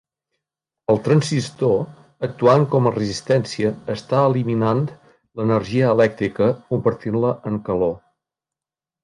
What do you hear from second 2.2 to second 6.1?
actuant com a resistència està eliminant l'energia